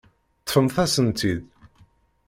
Ṭṭfemt-asen-tt-id. 0.41 1.41